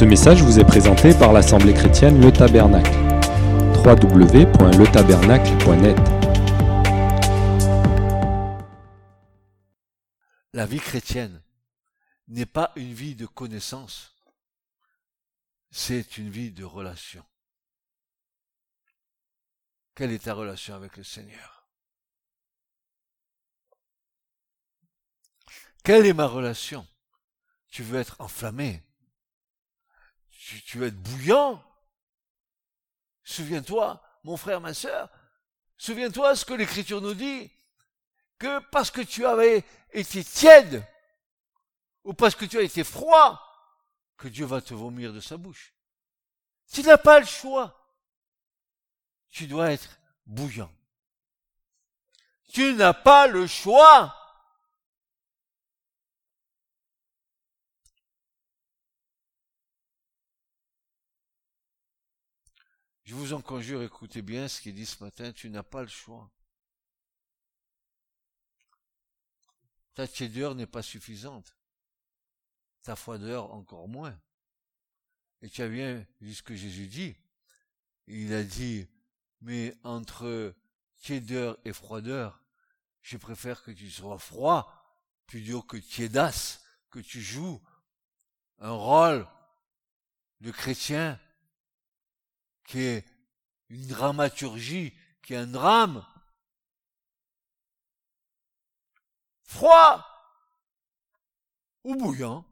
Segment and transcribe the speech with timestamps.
[0.00, 2.90] Ce message vous est présenté par l'Assemblée chrétienne Le Tabernacle.
[3.84, 5.98] www.letabernacle.net
[10.54, 11.42] La vie chrétienne
[12.28, 14.16] n'est pas une vie de connaissance,
[15.70, 17.22] c'est une vie de relation.
[19.94, 21.68] Quelle est ta relation avec le Seigneur?
[25.84, 26.86] Quelle est ma relation?
[27.68, 28.82] Tu veux être enflammé?
[30.64, 31.62] Tu, veux être bouillant
[33.22, 35.08] Souviens-toi, mon frère, ma sœur,
[35.76, 37.50] souviens-toi ce que l'Écriture nous dit,
[38.38, 40.84] que parce que tu avais été tiède,
[42.04, 43.40] ou parce que tu as été froid,
[44.16, 45.74] que Dieu va te vomir de sa bouche.
[46.72, 47.76] Tu n'as pas le choix.
[49.30, 50.72] Tu dois être bouillant.
[52.52, 54.16] Tu n'as pas le choix.
[63.10, 65.88] Je vous en conjure, écoutez bien ce qu'il dit ce matin, tu n'as pas le
[65.88, 66.30] choix.
[69.94, 71.56] Ta tiédeur n'est pas suffisante.
[72.84, 74.16] Ta froideur encore moins.
[75.42, 77.16] Et tu as bien vu ce que Jésus dit.
[78.06, 78.86] Il a dit,
[79.40, 80.54] mais entre
[81.00, 82.40] tiédeur et froideur,
[83.02, 84.72] je préfère que tu sois froid
[85.26, 87.60] plutôt que tiédasse, que tu joues
[88.58, 89.26] un rôle
[90.38, 91.18] de chrétien
[92.70, 93.04] qui est
[93.68, 96.06] une dramaturgie, qui est un drame.
[99.42, 100.06] Froid
[101.82, 102.44] ou bouillant,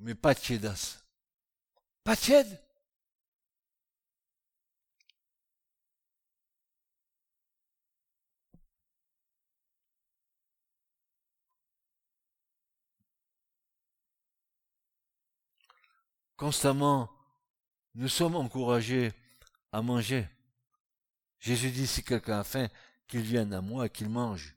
[0.00, 1.02] mais pas tiédasse.
[2.04, 2.62] Pas tiède.
[16.36, 17.15] Constamment,
[17.96, 19.12] nous sommes encouragés
[19.72, 20.28] à manger.
[21.40, 22.68] Jésus dit, si quelqu'un a faim,
[23.08, 24.54] qu'il vienne à moi et qu'il mange.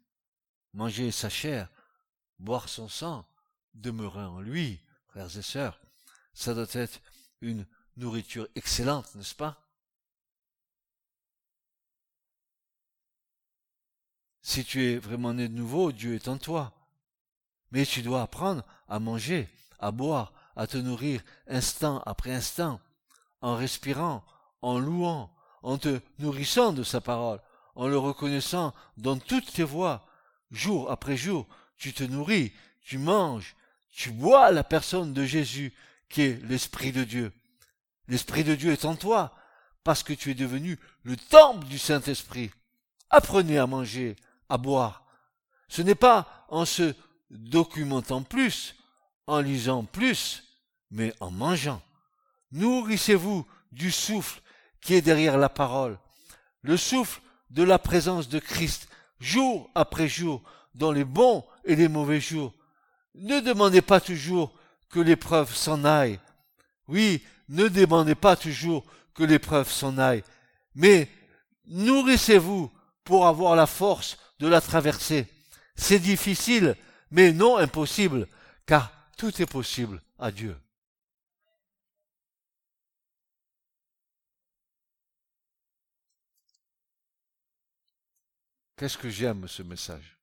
[0.73, 1.69] Manger sa chair,
[2.37, 3.25] boire son sang,
[3.73, 5.79] demeurer en lui, frères et sœurs.
[6.33, 6.99] Ça doit être
[7.41, 7.65] une
[7.95, 9.65] nourriture excellente, n'est-ce pas?
[14.41, 16.73] Si tu es vraiment né de nouveau, Dieu est en toi.
[17.71, 19.47] Mais tu dois apprendre à manger,
[19.79, 22.81] à boire, à te nourrir instant après instant
[23.41, 24.23] en respirant,
[24.61, 25.31] en louant,
[25.63, 27.39] en te nourrissant de sa parole,
[27.75, 30.05] en le reconnaissant dans toutes tes voies,
[30.51, 32.51] jour après jour, tu te nourris,
[32.81, 33.55] tu manges,
[33.91, 35.73] tu bois la personne de Jésus
[36.09, 37.31] qui est l'Esprit de Dieu.
[38.07, 39.35] L'Esprit de Dieu est en toi
[39.83, 42.51] parce que tu es devenu le temple du Saint-Esprit.
[43.09, 44.15] Apprenez à manger,
[44.49, 45.05] à boire.
[45.67, 46.93] Ce n'est pas en se
[47.29, 48.75] documentant plus,
[49.27, 50.43] en lisant plus,
[50.91, 51.81] mais en mangeant.
[52.51, 54.41] Nourrissez-vous du souffle
[54.81, 55.99] qui est derrière la parole,
[56.61, 58.87] le souffle de la présence de Christ,
[59.19, 60.41] jour après jour,
[60.75, 62.53] dans les bons et les mauvais jours.
[63.15, 64.53] Ne demandez pas toujours
[64.89, 66.19] que l'épreuve s'en aille.
[66.87, 70.23] Oui, ne demandez pas toujours que l'épreuve s'en aille,
[70.75, 71.09] mais
[71.67, 72.71] nourrissez-vous
[73.03, 75.27] pour avoir la force de la traverser.
[75.75, 76.75] C'est difficile,
[77.11, 78.27] mais non impossible,
[78.65, 80.55] car tout est possible à Dieu.
[88.79, 90.17] Qu'est-ce que j'aime ce message?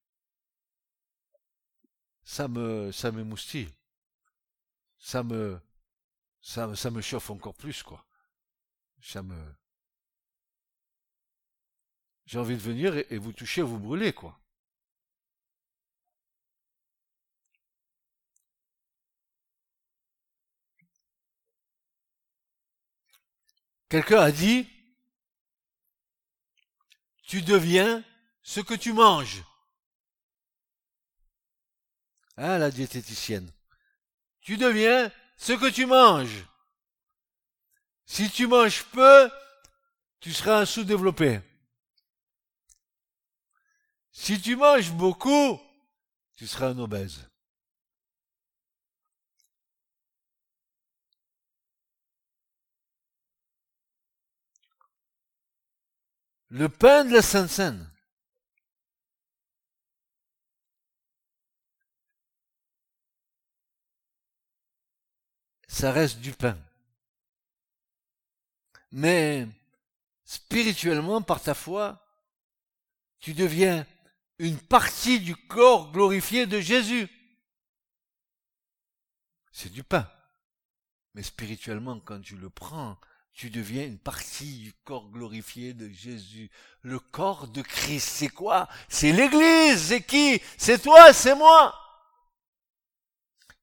[2.24, 3.68] Ça me ça m'émoustille.
[4.98, 5.60] Ça me
[7.02, 8.06] chauffe encore plus quoi.
[9.02, 9.36] Ça me
[12.24, 14.40] J'ai envie de venir et, et vous toucher, vous brûler quoi.
[23.90, 24.66] Quelqu'un a dit,
[27.22, 28.02] tu deviens
[28.46, 29.42] ce que tu manges.
[32.36, 33.50] Hein, la diététicienne.
[34.40, 36.46] Tu deviens ce que tu manges.
[38.04, 39.28] Si tu manges peu,
[40.20, 41.40] tu seras un sous-développé.
[44.12, 45.60] Si tu manges beaucoup,
[46.36, 47.28] tu seras un obèse.
[56.48, 57.95] Le pain de la Sainte
[65.76, 66.56] ça reste du pain.
[68.92, 69.46] Mais
[70.24, 72.02] spirituellement, par ta foi,
[73.18, 73.86] tu deviens
[74.38, 77.10] une partie du corps glorifié de Jésus.
[79.52, 80.10] C'est du pain.
[81.12, 82.98] Mais spirituellement, quand tu le prends,
[83.34, 86.50] tu deviens une partie du corps glorifié de Jésus.
[86.80, 88.66] Le corps de Christ, c'est quoi?
[88.88, 90.40] C'est l'Église, c'est qui?
[90.56, 91.78] C'est toi, c'est moi.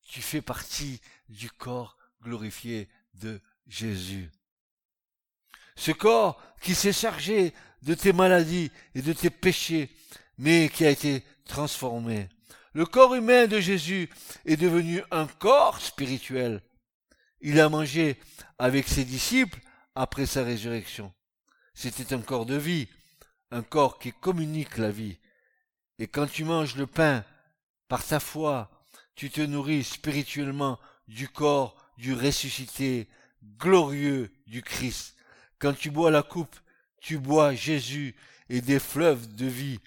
[0.04, 4.32] Tu fais partie du corps glorifié de Jésus.
[5.76, 9.90] Ce corps qui s'est chargé de tes maladies et de tes péchés,
[10.38, 12.30] mais qui a été transformé.
[12.74, 14.10] Le corps humain de Jésus
[14.46, 16.62] est devenu un corps spirituel.
[17.42, 18.18] Il a mangé
[18.58, 19.60] avec ses disciples
[19.96, 21.14] après sa résurrection.
[21.74, 22.88] C'était un corps de vie,
[23.52, 25.18] un corps qui communique la vie.
[26.00, 27.24] Et quand tu manges le pain
[27.88, 28.72] par ta foi,
[29.16, 33.08] tu te nourris spirituellement du corps du ressuscité
[33.60, 35.16] glorieux du Christ.
[35.60, 36.56] Quand tu bois la coupe,
[37.00, 38.16] tu bois Jésus
[38.50, 39.80] et des fleuves de vie.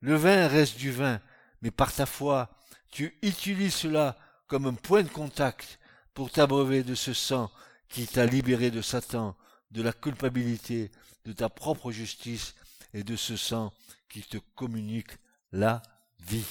[0.00, 1.20] Le vin reste du vin,
[1.60, 2.50] mais par ta foi,
[2.90, 4.16] tu utilises cela
[4.46, 5.78] comme un point de contact
[6.14, 7.50] pour t'abreuver de ce sang
[7.88, 9.36] qui t'a libéré de Satan,
[9.70, 10.90] de la culpabilité,
[11.24, 12.54] de ta propre justice
[12.94, 13.72] et de ce sang
[14.08, 15.12] qui te communique
[15.52, 15.82] la
[16.20, 16.44] vie.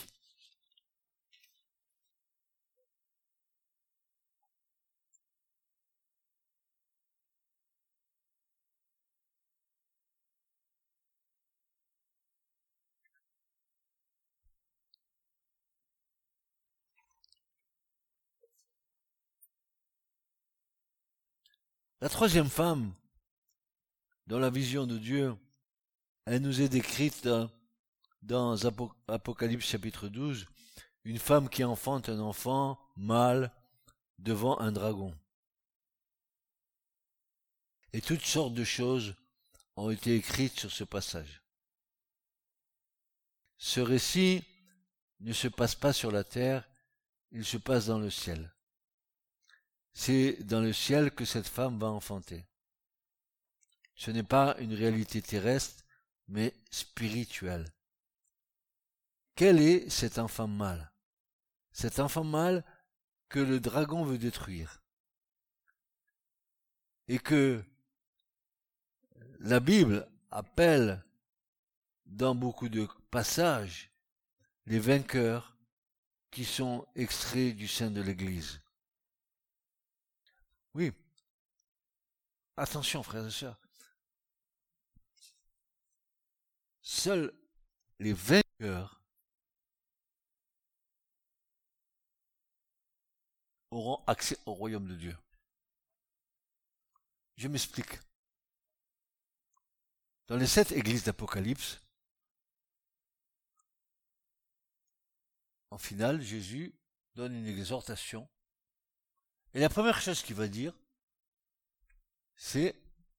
[22.01, 22.95] La troisième femme,
[24.25, 25.35] dans la vision de Dieu,
[26.25, 27.29] elle nous est décrite
[28.23, 28.55] dans,
[29.07, 30.47] Apocalypse chapitre 12,
[31.03, 33.51] une femme qui enfante un enfant mâle
[34.17, 35.15] devant un dragon.
[37.93, 39.13] Et toutes sortes de choses
[39.75, 41.43] ont été écrites sur ce passage.
[43.59, 44.43] Ce récit
[45.19, 46.67] ne se passe pas sur la terre,
[47.31, 48.51] il se passe dans le ciel
[49.93, 52.45] c'est dans le ciel que cette femme va enfanter.
[53.95, 55.83] Ce n'est pas une réalité terrestre,
[56.27, 57.71] mais spirituelle.
[59.35, 60.91] Quel est cet enfant mâle?
[61.71, 62.63] Cet enfant mâle
[63.29, 64.81] que le dragon veut détruire.
[67.07, 67.63] Et que
[69.39, 71.03] la Bible appelle
[72.05, 73.91] dans beaucoup de passages
[74.65, 75.57] les vainqueurs
[76.29, 78.61] qui sont extraits du sein de l'Église.
[80.73, 80.91] Oui.
[82.57, 83.59] Attention, frères et sœurs.
[86.81, 87.33] Seuls
[87.99, 89.01] les vainqueurs
[93.71, 95.17] auront accès au royaume de Dieu.
[97.37, 97.99] Je m'explique.
[100.27, 101.81] Dans les sept églises d'Apocalypse,
[105.71, 106.73] en finale, Jésus
[107.15, 108.29] donne une exhortation
[109.53, 110.73] et la première chose qu'il va dire,
[112.35, 112.75] c'est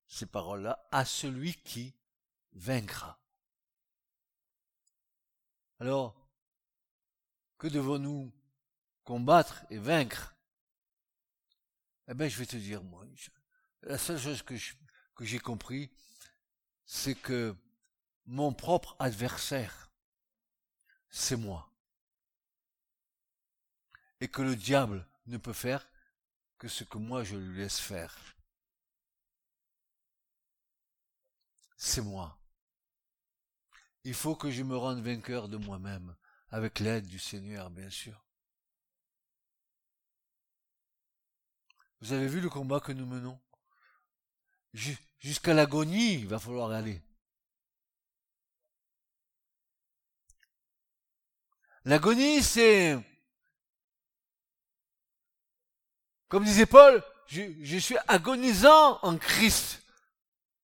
[0.07, 1.95] ces paroles-là, à celui qui
[2.51, 3.19] vaincra.
[5.79, 6.15] Alors,
[7.57, 8.31] que devons-nous
[9.03, 10.35] combattre et vaincre?
[12.07, 13.05] Eh bien, je vais te dire, moi,
[13.81, 14.55] la seule chose que,
[15.15, 15.91] que j'ai compris,
[16.85, 17.55] c'est que
[18.25, 19.91] mon propre adversaire,
[21.09, 21.71] c'est moi.
[24.19, 25.89] Et que le diable ne peut faire
[26.63, 28.17] que ce que moi je lui laisse faire.
[31.75, 32.39] C'est moi.
[34.05, 36.15] Il faut que je me rende vainqueur de moi-même,
[36.47, 38.25] avec l'aide du Seigneur, bien sûr.
[41.99, 43.41] Vous avez vu le combat que nous menons?
[45.19, 47.03] Jusqu'à l'agonie, il va falloir aller.
[51.83, 53.03] L'agonie, c'est
[56.33, 59.83] Comme disait Paul, je, suis agonisant en Christ.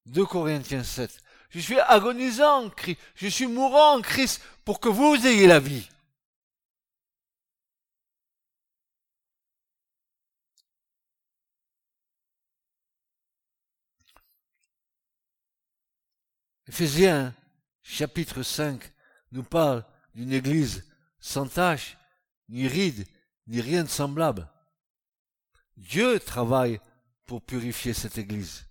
[0.07, 1.15] 2 Corinthiens 7.
[1.51, 2.97] Je suis agonisant en Christ.
[3.13, 5.87] Je suis mourant en Christ pour que vous ayez la vie.
[16.67, 17.35] Éphésiens
[17.83, 18.91] chapitre 5
[19.33, 19.85] nous parle
[20.15, 21.95] d'une église sans tache,
[22.47, 23.05] ni ride,
[23.45, 24.49] ni rien de semblable.
[25.79, 26.79] Dieu travaille
[27.25, 28.67] pour purifier cette Église.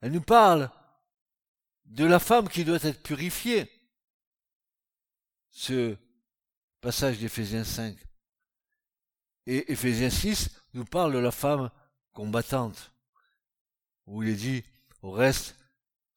[0.00, 0.70] Elle nous parle
[1.86, 3.70] de la femme qui doit être purifiée.
[5.50, 5.96] Ce
[6.82, 7.96] passage d'Éphésiens 5.
[9.46, 11.70] Et Éphésiens 6 nous parle de la femme
[12.12, 12.92] combattante,
[14.06, 14.64] où il est dit,
[15.00, 15.56] au reste,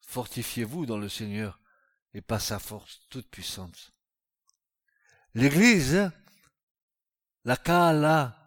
[0.00, 1.58] fortifiez-vous dans le Seigneur
[2.12, 3.94] et pas sa force toute puissante.
[5.32, 6.10] L'Église,
[7.44, 8.39] la Kala,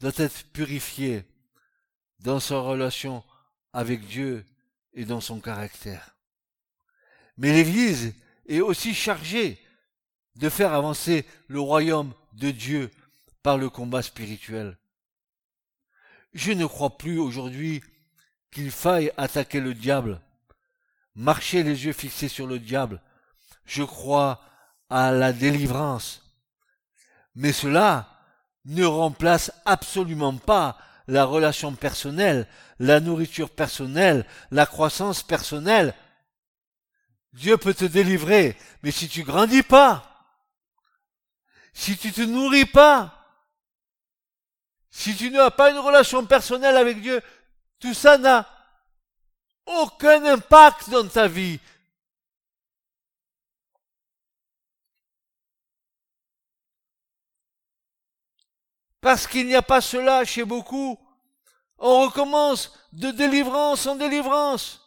[0.00, 1.24] doit être purifié
[2.20, 3.22] dans sa relation
[3.72, 4.44] avec Dieu
[4.94, 6.16] et dans son caractère.
[7.36, 8.14] Mais l'Église
[8.46, 9.58] est aussi chargée
[10.36, 12.90] de faire avancer le royaume de Dieu
[13.42, 14.78] par le combat spirituel.
[16.32, 17.82] Je ne crois plus aujourd'hui
[18.50, 20.20] qu'il faille attaquer le diable,
[21.14, 23.02] marcher les yeux fixés sur le diable.
[23.64, 24.42] Je crois
[24.88, 26.22] à la délivrance.
[27.34, 28.09] Mais cela
[28.64, 32.46] ne remplace absolument pas la relation personnelle,
[32.78, 35.94] la nourriture personnelle, la croissance personnelle.
[37.32, 40.04] Dieu peut te délivrer, mais si tu grandis pas,
[41.72, 43.16] si tu te nourris pas,
[44.90, 47.22] si tu n'as pas une relation personnelle avec Dieu,
[47.78, 48.46] tout ça n'a
[49.66, 51.60] aucun impact dans ta vie.
[59.00, 60.98] Parce qu'il n'y a pas cela chez beaucoup.
[61.78, 64.80] On recommence de délivrance en délivrance.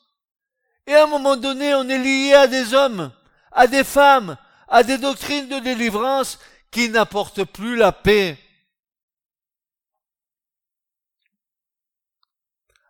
[0.85, 3.11] Et à un moment donné, on est lié à des hommes,
[3.51, 6.39] à des femmes, à des doctrines de délivrance
[6.69, 8.37] qui n'apportent plus la paix.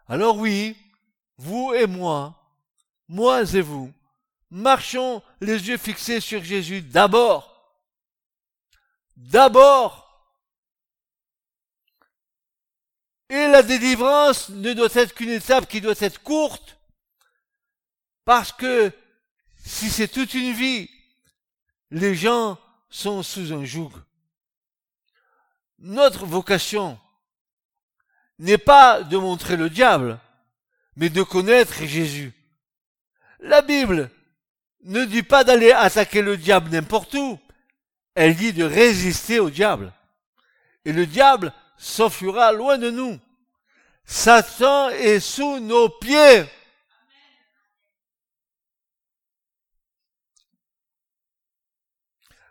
[0.08, 0.75] Alors oui,
[1.38, 2.36] vous et moi,
[3.08, 3.92] moi et vous,
[4.50, 7.50] marchons les yeux fixés sur Jésus d'abord.
[9.15, 10.02] D'abord.
[13.33, 16.77] Et la délivrance ne doit être qu'une étape qui doit être courte.
[18.25, 18.91] Parce que
[19.65, 20.87] si c'est toute une vie,
[21.89, 22.59] les gens
[22.91, 23.91] sont sous un joug.
[25.79, 26.99] Notre vocation
[28.37, 30.19] n'est pas de montrer le diable,
[30.95, 32.33] mais de connaître Jésus.
[33.39, 34.11] La Bible
[34.83, 37.39] ne dit pas d'aller attaquer le diable n'importe où.
[38.13, 39.91] Elle dit de résister au diable.
[40.85, 43.19] Et le diable s'enfuira loin de nous.
[44.05, 46.45] Satan est sous nos pieds.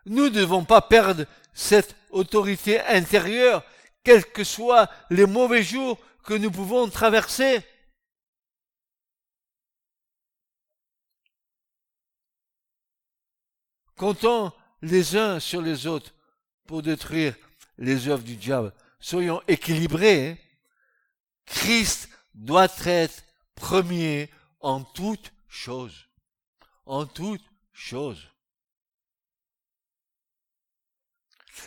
[0.06, 3.64] Nous ne devons pas perdre cette autorité intérieure,
[4.02, 7.60] quels que soient les mauvais jours que nous pouvons traverser.
[13.96, 16.12] Comptons les uns sur les autres
[16.66, 17.36] pour détruire
[17.78, 18.72] les œuvres du diable.
[18.98, 20.40] Soyons équilibrés.
[21.46, 24.30] Christ doit être premier
[24.60, 26.08] en toutes choses.
[26.86, 28.28] En toutes choses.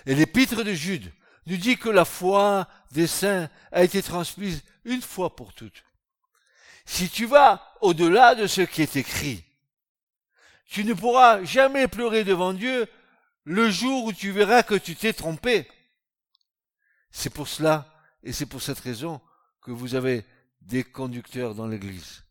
[0.05, 1.12] Et l'épître de Jude
[1.46, 5.84] nous dit que la foi des saints a été transmise une fois pour toutes.
[6.86, 9.44] Si tu vas au-delà de ce qui est écrit,
[10.65, 12.88] tu ne pourras jamais pleurer devant Dieu
[13.44, 15.67] le jour où tu verras que tu t'es trompé.
[17.12, 19.22] C'est pour cela, et c'est pour cette raison,
[19.65, 20.24] que vous avez
[20.62, 22.24] des conducteurs dans l'Église.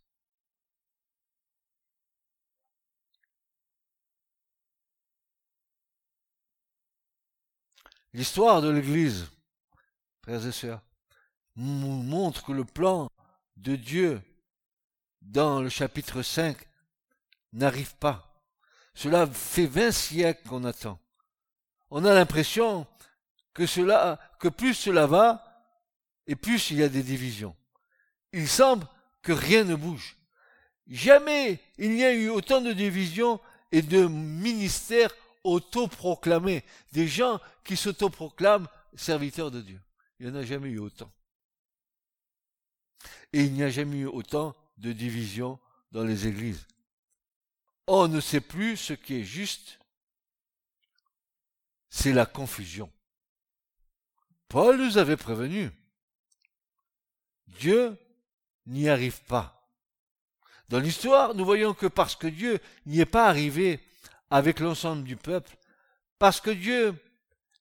[8.12, 9.26] L'histoire de l'Église,
[10.22, 10.80] frères et sœurs,
[11.56, 13.10] montre que le plan
[13.56, 14.22] de Dieu
[15.20, 16.56] dans le chapitre 5
[17.52, 18.40] n'arrive pas.
[18.94, 21.00] Cela fait vingt siècles qu'on attend.
[21.90, 22.86] On a l'impression
[23.54, 25.43] que cela, que plus cela va,
[26.26, 27.54] et plus il y a des divisions.
[28.32, 28.86] Il semble
[29.22, 30.16] que rien ne bouge.
[30.86, 33.40] Jamais il n'y a eu autant de divisions
[33.72, 39.80] et de ministères autoproclamés, des gens qui s'autoproclament serviteurs de Dieu.
[40.18, 41.12] Il n'y en a jamais eu autant.
[43.32, 45.58] Et il n'y a jamais eu autant de divisions
[45.92, 46.66] dans les églises.
[47.86, 49.78] On ne sait plus ce qui est juste.
[51.90, 52.90] C'est la confusion.
[54.48, 55.70] Paul nous avait prévenu.
[57.46, 57.96] Dieu
[58.66, 59.68] n'y arrive pas.
[60.68, 63.80] Dans l'histoire, nous voyons que parce que Dieu n'y est pas arrivé
[64.30, 65.56] avec l'ensemble du peuple,
[66.18, 66.94] parce que Dieu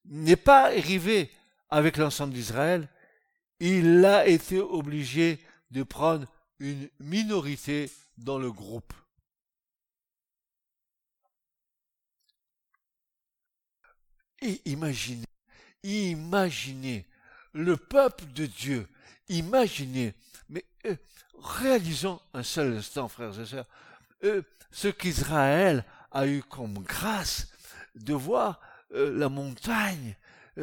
[0.06, 1.32] n'est pas arrivé
[1.70, 2.88] avec l'ensemble d'Israël,
[3.60, 5.40] il a été obligé
[5.72, 6.28] de prendre
[6.60, 8.94] une minorité dans le groupe.
[14.42, 15.26] Et imaginez,
[15.84, 17.06] imaginez
[17.54, 18.88] le peuple de Dieu,
[19.30, 20.14] imaginez,
[20.50, 20.96] mais euh,
[21.40, 23.68] réalisons un seul instant, frères et sœurs,
[24.24, 24.42] euh,
[24.72, 27.52] ce qu'Israël a eu comme grâce
[27.96, 28.60] de voir
[28.94, 30.16] euh, la montagne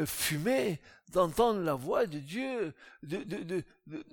[0.07, 4.05] fumer, d'entendre la voix de Dieu, de, de, de, de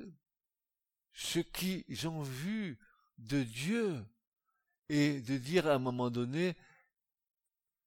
[1.13, 2.79] ce qu'ils ont vu
[3.19, 4.03] de Dieu,
[4.89, 6.55] et de dire à un moment donné,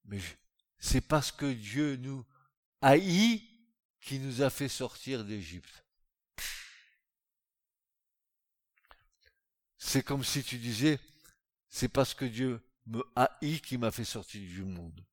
[0.05, 0.19] mais
[0.79, 2.25] c'est parce que Dieu nous
[2.81, 3.50] haït
[4.01, 5.85] qui nous a fait sortir d'Égypte.
[9.77, 10.99] C'est comme si tu disais,
[11.69, 15.05] c'est parce que Dieu me haït qui m'a fait sortir du monde.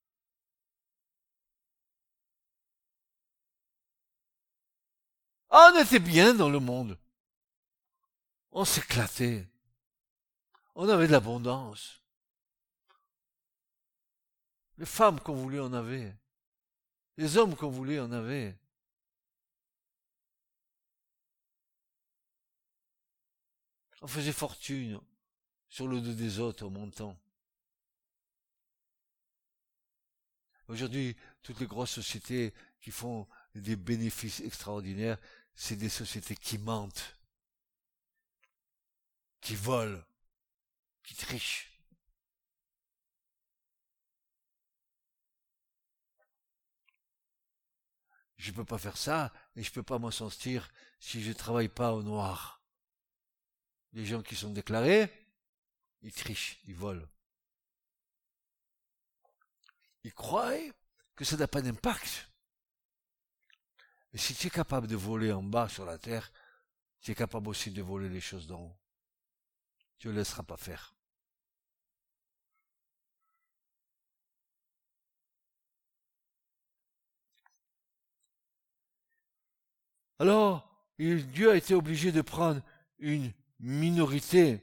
[5.51, 6.99] Ah, on était bien dans le monde.
[8.51, 9.49] On s'éclatait.
[10.75, 12.03] On avait de l'abondance.
[14.77, 16.15] Les femmes qu'on voulait, on avait.
[17.17, 18.57] Les hommes qu'on voulait, on avait.
[24.01, 25.01] On faisait fortune
[25.69, 27.19] sur le dos des autres en montant.
[30.69, 35.19] Aujourd'hui, toutes les grosses sociétés qui font des bénéfices extraordinaires,
[35.55, 37.17] c'est des sociétés qui mentent,
[39.41, 40.03] qui volent,
[41.03, 41.73] qui trichent.
[48.37, 51.31] Je ne peux pas faire ça et je ne peux pas m'en sortir si je
[51.31, 52.58] ne travaille pas au noir.
[53.93, 55.11] Les gens qui sont déclarés,
[56.03, 57.07] ils trichent, ils volent.
[60.05, 60.55] Ils croient
[61.17, 62.31] que ça n'a pas d'impact.
[64.13, 66.33] Mais si tu es capable de voler en bas sur la terre,
[67.01, 68.79] tu es capable aussi de voler les choses d'en haut.
[69.99, 70.95] Tu ne laisseras pas faire.
[80.19, 80.69] Alors,
[80.99, 82.61] Dieu a été obligé de prendre
[82.99, 84.61] une minorité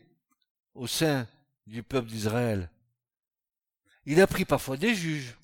[0.73, 1.27] au sein
[1.67, 2.69] du peuple d'Israël.
[4.05, 5.35] Il a pris parfois des juges.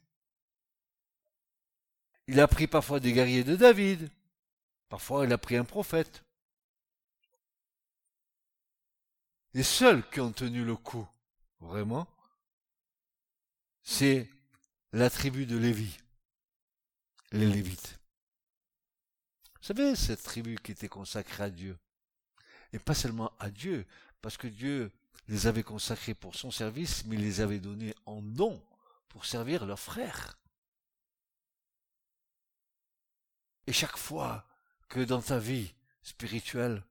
[2.27, 4.09] Il a pris parfois des guerriers de David.
[4.87, 6.23] Parfois, il a pris un prophète.
[9.53, 11.07] Les seuls qui ont tenu le coup,
[11.59, 12.07] vraiment,
[13.83, 14.29] c'est
[14.93, 15.97] la tribu de Lévi,
[17.31, 17.99] les Lévites.
[19.59, 21.77] Vous savez, cette tribu qui était consacrée à Dieu
[22.73, 23.85] et pas seulement à Dieu,
[24.21, 24.91] parce que Dieu
[25.27, 28.63] les avait consacrés pour son service, mais il les avait donnés en don
[29.09, 30.37] pour servir leurs frères.
[33.67, 34.45] Et chaque fois
[34.89, 36.83] que dans ta vie spirituelle,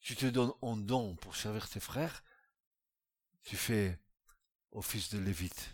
[0.00, 2.24] tu te donnes en don pour servir tes frères,
[3.42, 3.98] tu fais
[4.72, 5.70] office de lévite.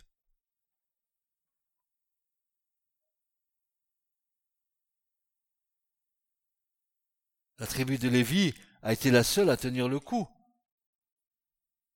[7.59, 10.29] La tribu de Lévi a été la seule à tenir le coup.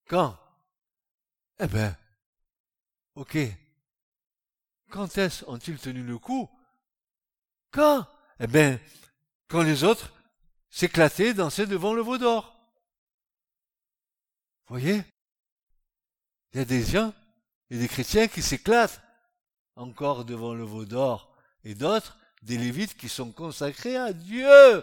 [0.09, 0.39] Quand?
[1.59, 1.97] Eh ben,
[3.15, 3.39] ok.
[4.91, 6.51] Quand est-ce ont-ils tenu le coup?
[7.71, 8.07] Quand?
[8.41, 8.81] Eh ben,
[9.49, 10.13] quand les autres
[10.71, 12.59] s'éclataient, dansaient devant le veau d'or.
[14.67, 15.03] Voyez?
[16.53, 17.15] Il y a des gens
[17.71, 19.01] et des chrétiens qui s'éclatent
[19.77, 24.83] encore devant le veau d'or et d'autres, des lévites qui sont consacrés à Dieu.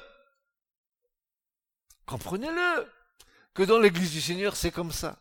[2.09, 2.91] Comprenez-le.
[3.53, 5.19] Que dans l'église du Seigneur, c'est comme ça.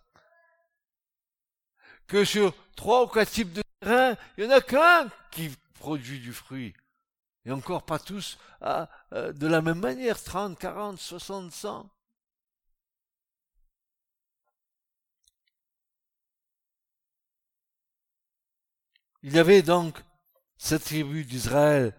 [2.07, 6.19] Que sur trois ou quatre types de terrain, il n'y en a qu'un qui produit
[6.19, 6.73] du fruit.
[7.45, 11.91] Et encore pas tous à, euh, de la même manière, 30, 40, 60, 100.
[19.23, 20.03] Il y avait donc
[20.57, 21.95] cette tribu d'Israël.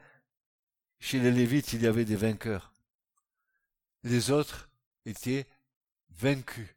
[0.99, 2.73] Chez les Lévites, il y avait des vainqueurs.
[4.03, 4.68] Les autres,
[5.09, 5.47] étaient
[6.09, 6.69] vaincus.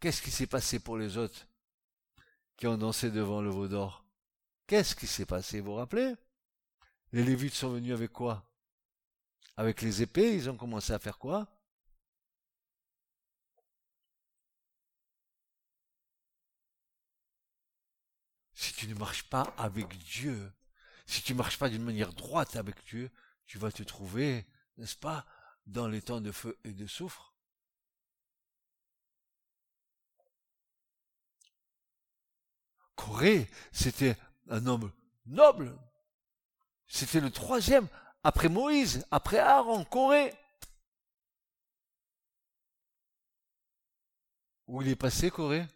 [0.00, 1.46] Qu'est-ce qui s'est passé pour les autres
[2.56, 4.04] qui ont dansé devant le veau d'or?
[4.66, 6.14] Qu'est-ce qui s'est passé, vous vous rappelez?
[7.12, 8.48] Les Lévites sont venus avec quoi?
[9.56, 11.48] Avec les épées, ils ont commencé à faire quoi?
[18.52, 20.52] Si tu ne marches pas avec Dieu,
[21.06, 23.10] si tu ne marches pas d'une manière droite avec Dieu,
[23.46, 24.46] tu vas te trouver,
[24.78, 25.26] n'est-ce pas,
[25.66, 27.33] dans les temps de feu et de soufre.
[33.04, 34.16] Corée, c'était
[34.48, 34.90] un homme
[35.26, 35.78] noble.
[36.86, 37.86] C'était le troisième
[38.22, 40.32] après Moïse, après Aaron, Corée.
[44.66, 45.66] Où il est passé, Corée?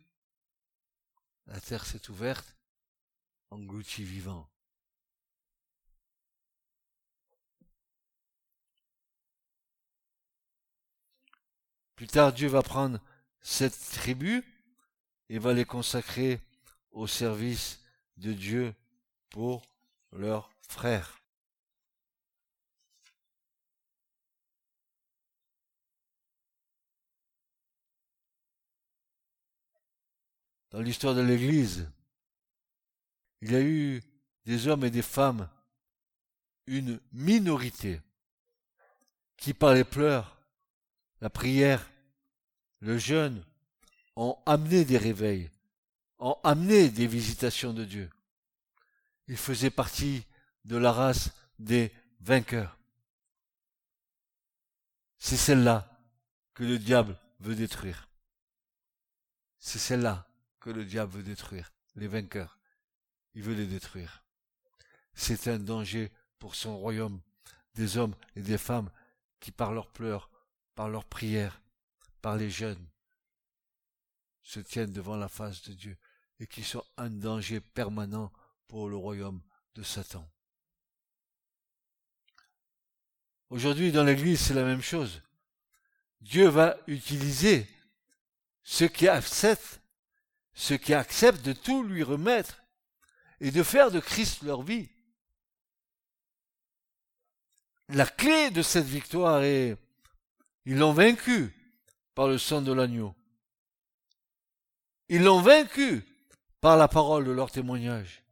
[1.46, 2.56] La terre s'est ouverte,
[3.50, 4.48] englouti vivant.
[11.94, 13.00] Plus tard, Dieu va prendre
[13.42, 14.44] cette tribu
[15.28, 16.40] et va les consacrer
[16.98, 17.80] au service
[18.16, 18.74] de Dieu
[19.30, 19.62] pour
[20.12, 21.22] leurs frères.
[30.70, 31.88] Dans l'histoire de l'Église,
[33.42, 34.02] il y a eu
[34.44, 35.48] des hommes et des femmes
[36.66, 38.02] une minorité
[39.36, 40.36] qui par les pleurs,
[41.20, 41.88] la prière,
[42.80, 43.44] le jeûne,
[44.16, 45.48] ont amené des réveils,
[46.18, 48.10] ont amené des visitations de Dieu.
[49.28, 50.24] Il faisait partie
[50.64, 52.78] de la race des vainqueurs.
[55.18, 55.98] C'est celle-là
[56.54, 58.08] que le diable veut détruire.
[59.58, 60.26] C'est celle-là
[60.60, 62.58] que le diable veut détruire, les vainqueurs.
[63.34, 64.24] Il veut les détruire.
[65.14, 67.20] C'est un danger pour son royaume,
[67.74, 68.90] des hommes et des femmes
[69.40, 70.30] qui par leurs pleurs,
[70.74, 71.60] par leurs prières,
[72.22, 72.84] par les jeunes,
[74.42, 75.96] se tiennent devant la face de Dieu
[76.40, 78.32] et qui sont un danger permanent
[78.66, 79.42] pour le royaume
[79.74, 80.28] de Satan.
[83.50, 85.22] Aujourd'hui, dans l'Église, c'est la même chose.
[86.20, 87.66] Dieu va utiliser
[88.62, 89.80] ceux qui acceptent,
[90.52, 92.62] ceux qui acceptent de tout lui remettre
[93.40, 94.90] et de faire de Christ leur vie.
[97.88, 99.76] La clé de cette victoire est,
[100.66, 101.54] ils l'ont vaincu
[102.14, 103.14] par le sang de l'agneau.
[105.08, 106.04] Ils l'ont vaincu
[106.60, 108.22] par la parole de leur témoignage.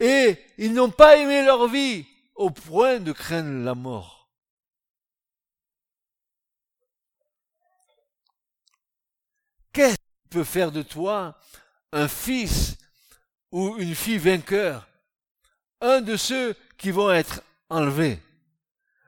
[0.00, 4.30] Et ils n'ont pas aimé leur vie au point de craindre la mort.
[9.72, 11.38] Qu'est-ce qui peut faire de toi
[11.92, 12.76] un fils
[13.50, 14.88] ou une fille vainqueur,
[15.80, 18.18] un de ceux qui vont être enlevés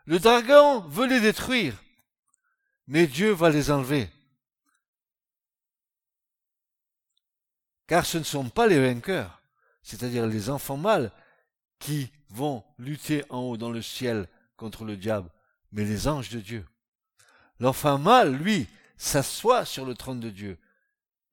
[0.04, 1.82] Le dragon veut les détruire,
[2.86, 4.08] mais Dieu va les enlever.
[7.86, 9.42] Car ce ne sont pas les vainqueurs,
[9.82, 11.12] c'est-à-dire les enfants mâles,
[11.78, 15.30] qui vont lutter en haut dans le ciel contre le diable,
[15.72, 16.66] mais les anges de Dieu.
[17.60, 18.66] L'enfant mâle, lui,
[18.96, 20.58] s'assoit sur le trône de Dieu.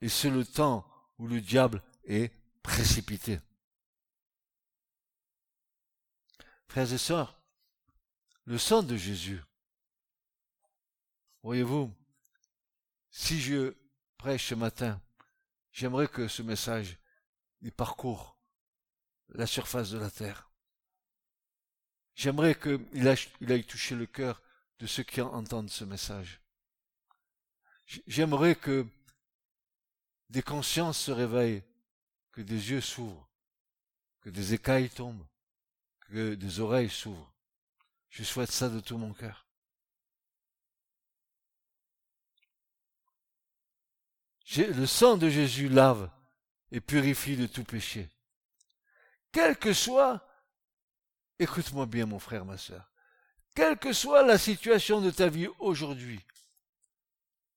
[0.02, 0.86] Et c'est le temps
[1.18, 2.34] où le diable est
[2.64, 3.40] précipité.
[6.68, 7.40] Frères et sœurs,
[8.46, 9.42] le sang de Jésus,
[11.44, 11.94] voyez-vous,
[13.10, 13.76] si je
[14.18, 15.02] prêche ce matin,
[15.72, 16.98] j'aimerais que ce message
[17.62, 18.38] il parcourt
[19.30, 20.52] la surface de la terre.
[22.16, 24.42] J'aimerais qu'il aille, il aille toucher le cœur
[24.80, 26.42] de ceux qui entendent ce message.
[28.08, 28.86] J'aimerais que
[30.30, 31.64] des consciences se réveillent,
[32.32, 33.30] que des yeux s'ouvrent,
[34.22, 35.28] que des écailles tombent,
[36.02, 37.34] que des oreilles s'ouvrent.
[38.10, 39.46] Je souhaite ça de tout mon cœur.
[44.58, 46.10] Le sang de Jésus lave
[46.72, 48.10] et purifie de tout péché.
[49.32, 50.28] Quel que soit
[51.40, 52.92] Écoute-moi bien, mon frère, ma sœur.
[53.56, 56.22] Quelle que soit la situation de ta vie aujourd'hui,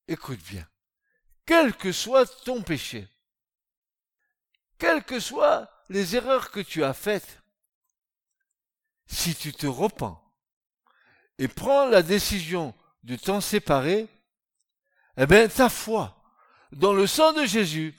[0.07, 0.67] écoute bien.
[1.45, 3.07] Quel que soit ton péché,
[4.77, 7.41] quelles que soient les erreurs que tu as faites,
[9.05, 10.21] si tu te repens
[11.37, 14.07] et prends la décision de t'en séparer,
[15.17, 16.14] eh bien, ta foi
[16.75, 17.95] dans le sang de Jésus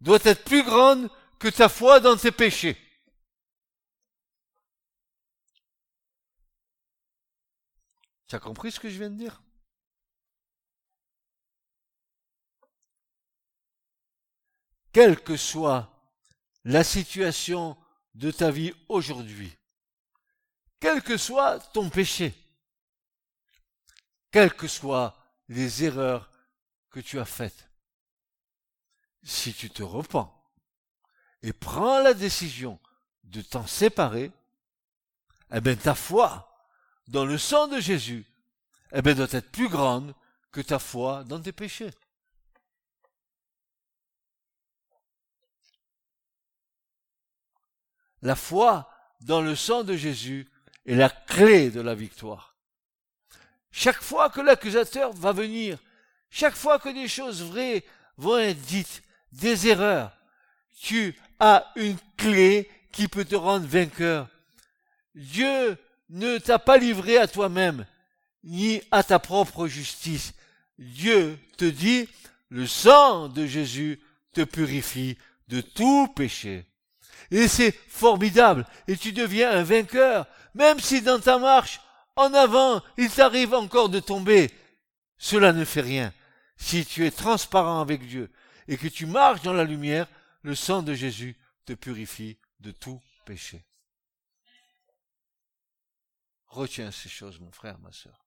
[0.00, 2.78] doit être plus grande que ta foi dans tes péchés.
[8.28, 9.42] Tu as compris ce que je viens de dire?
[14.92, 15.90] Quelle que soit
[16.62, 17.76] la situation
[18.14, 19.52] de ta vie aujourd'hui,
[20.78, 22.32] quel que soit ton péché,
[24.30, 25.16] quelles que soient
[25.48, 26.30] les erreurs
[26.90, 27.68] que tu as faites,
[29.24, 30.32] si tu te repens
[31.42, 32.78] et prends la décision
[33.24, 34.30] de t'en séparer,
[35.52, 36.50] eh bien ta foi
[37.08, 38.24] dans le sang de Jésus,
[38.92, 40.14] eh bien, doit être plus grande
[40.52, 41.90] que ta foi dans tes péchés.
[48.22, 50.48] La foi dans le sang de Jésus
[50.86, 52.56] est la clé de la victoire.
[53.70, 55.78] Chaque fois que l'accusateur va venir,
[56.30, 57.84] chaque fois que des choses vraies
[58.16, 59.02] vont être dites,
[59.40, 60.12] des erreurs,
[60.80, 64.28] tu as une clé qui peut te rendre vainqueur.
[65.14, 65.76] Dieu
[66.10, 67.86] ne t'a pas livré à toi-même,
[68.44, 70.34] ni à ta propre justice.
[70.78, 72.08] Dieu te dit,
[72.48, 74.00] le sang de Jésus
[74.32, 75.16] te purifie
[75.48, 76.66] de tout péché.
[77.30, 81.80] Et c'est formidable, et tu deviens un vainqueur, même si dans ta marche,
[82.16, 84.50] en avant, il t'arrive encore de tomber.
[85.18, 86.12] Cela ne fait rien.
[86.56, 88.30] Si tu es transparent avec Dieu
[88.68, 90.08] et que tu marches dans la lumière,
[90.42, 93.64] le sang de Jésus te purifie de tout péché.
[96.46, 98.24] Retiens ces choses, mon frère, ma sœur.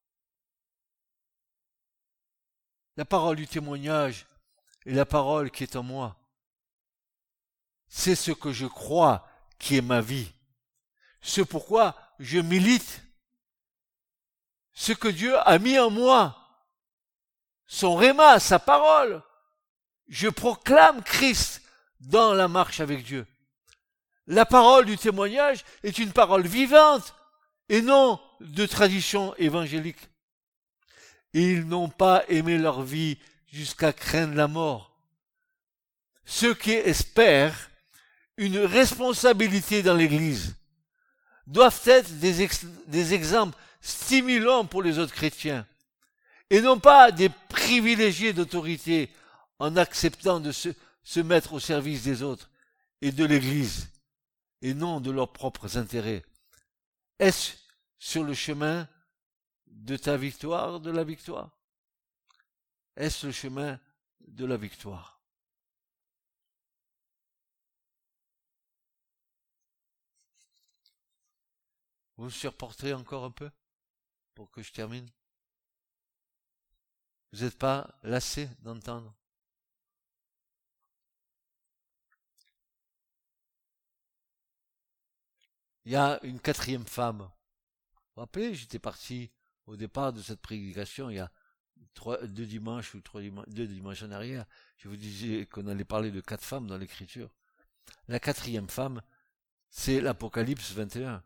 [2.97, 4.26] La parole du témoignage
[4.86, 6.17] est la parole qui est en moi.
[7.88, 10.34] C'est ce que je crois qui est ma vie.
[11.21, 13.04] C'est pourquoi je milite
[14.73, 16.36] ce que Dieu a mis en moi.
[17.65, 19.23] Son réma, sa parole.
[20.08, 21.62] Je proclame Christ
[22.00, 23.26] dans la marche avec Dieu.
[24.28, 27.15] La parole du témoignage est une parole vivante
[27.70, 30.10] et non de tradition évangélique.
[31.34, 33.17] Ils n'ont pas aimé leur vie
[33.52, 34.91] jusqu'à craindre la mort.
[36.26, 37.70] Ceux qui espèrent
[38.38, 40.56] une responsabilité dans l'Église
[41.48, 42.48] doivent être des,
[42.88, 45.65] des exemples stimulants pour les autres chrétiens
[46.50, 49.10] et non pas des privilégiés d'autorité
[49.60, 52.50] en acceptant de se, mettre au service des autres
[53.02, 53.89] et de l'Église
[54.62, 56.26] et non de leurs propres intérêts.
[57.20, 57.58] Est-ce
[57.98, 58.88] sur le chemin
[59.67, 61.58] de ta victoire, de la victoire?
[62.96, 63.80] Est-ce le chemin
[64.28, 65.22] de la victoire?
[72.17, 73.50] Vous me surportez encore un peu
[74.34, 75.08] pour que je termine?
[77.32, 79.16] Vous n'êtes pas lassé d'entendre
[85.88, 87.19] Il y a une quatrième femme.
[87.19, 89.32] Vous vous rappelez, j'étais parti
[89.67, 91.32] au départ de cette prédication il y a
[91.93, 94.45] trois, deux dimanches ou trois dimanches, deux dimanches en arrière.
[94.76, 97.30] Je vous disais qu'on allait parler de quatre femmes dans l'écriture.
[98.10, 99.02] La quatrième femme,
[99.69, 101.23] c'est l'Apocalypse 21.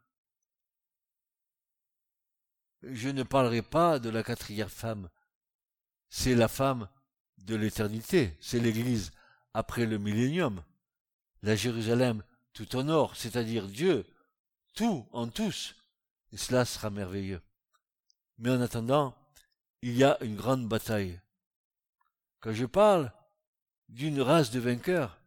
[2.84, 5.10] Je ne parlerai pas de la quatrième femme.
[6.12, 6.88] C'est la femme
[7.40, 8.38] de l'éternité.
[8.40, 9.10] C'est l'église
[9.56, 10.64] après le millénium.
[11.42, 12.22] La Jérusalem
[12.54, 14.06] tout en or, c'est-à-dire Dieu,
[14.74, 15.76] tout en tous,
[16.32, 17.42] et cela sera merveilleux.
[18.38, 19.16] Mais en attendant,
[19.82, 21.20] il y a une grande bataille.
[22.40, 23.12] Quand je parle
[23.90, 25.20] d'une race de vainqueurs,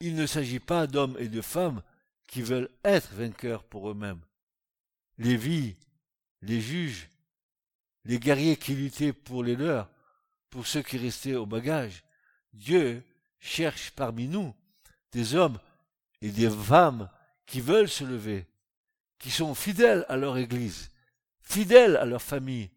[0.00, 1.82] il ne s'agit pas d'hommes et de femmes
[2.26, 4.20] qui veulent être vainqueurs pour eux-mêmes.
[5.18, 5.76] Les vies,
[6.40, 7.08] les juges,
[8.04, 9.90] les guerriers qui luttaient pour les leurs,
[10.50, 12.02] pour ceux qui restaient au bagage.
[12.52, 13.04] Dieu
[13.38, 14.54] cherche parmi nous
[15.12, 15.58] des hommes
[16.20, 17.08] et des femmes
[17.46, 18.46] qui veulent se lever,
[19.18, 20.90] qui sont fidèles à leur Église,
[21.42, 22.70] fidèles à leur famille,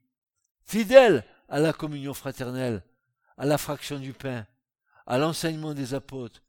[0.65, 2.83] fidèles à la communion fraternelle,
[3.37, 4.45] à la fraction du pain,
[5.05, 6.41] à l'enseignement des apôtres,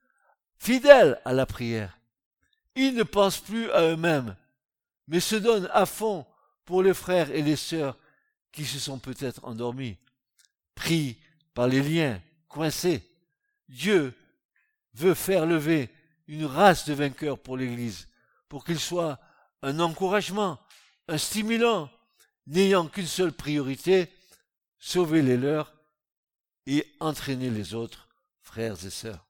[0.59, 1.99] fidèles à la prière.
[2.75, 4.37] Ils ne pensent plus à eux-mêmes,
[5.09, 6.27] mais se donnent à fond
[6.65, 7.97] pour les frères et les sœurs
[8.53, 9.97] qui se sont peut-être endormis,
[10.75, 11.19] pris
[11.55, 13.03] par les liens, coincés.
[13.69, 14.15] Dieu
[14.95, 15.91] veut faire lever
[16.29, 18.09] une race de vainqueurs pour l'Église,
[18.49, 19.19] pour qu'il soit
[19.63, 20.59] un encouragement,
[21.09, 21.91] un stimulant,
[22.47, 24.13] n'ayant qu'une seule priorité,
[24.79, 25.73] sauver les leurs
[26.67, 28.09] et entraîner les autres,
[28.43, 29.26] frères et sœurs.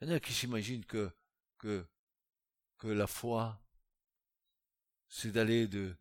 [0.00, 1.12] Il y en a qui s'imaginent que,
[2.82, 3.60] la foi,
[5.08, 5.96] c'est d'aller de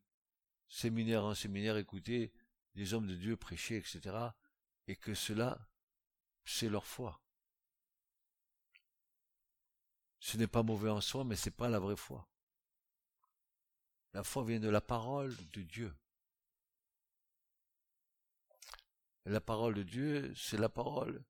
[0.67, 2.31] séminaire en séminaire écouter
[2.75, 4.15] des hommes de Dieu prêcher, etc.
[4.87, 5.67] Et que cela,
[6.45, 7.19] c'est leur foi.
[10.19, 12.27] Ce n'est pas mauvais en soi, mais c'est pas la vraie foi.
[14.13, 15.93] La foi vient de la parole de Dieu.
[19.25, 21.21] la parole de Dieu, c'est la parole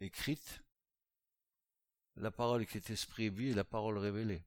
[0.00, 0.63] écrite
[2.16, 4.44] la parole qui est esprit et vie et la parole révélée.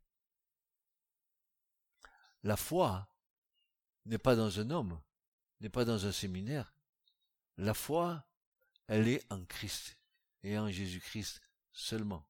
[2.43, 3.09] La foi
[4.05, 5.01] n'est pas dans un homme,
[5.59, 6.73] n'est pas dans un séminaire.
[7.57, 8.25] La foi,
[8.87, 9.97] elle est en Christ
[10.43, 12.27] et en Jésus-Christ seulement.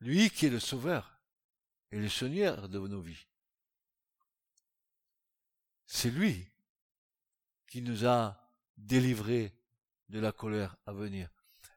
[0.00, 1.18] Lui qui est le Sauveur
[1.90, 3.26] et le Seigneur de nos vies.
[5.86, 6.46] C'est lui
[7.66, 9.56] qui nous a délivrés
[10.08, 11.30] de la colère à venir.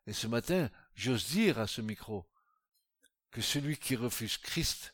[0.05, 2.25] Et ce matin, j'ose dire à ce micro
[3.31, 4.93] que celui qui refuse Christ,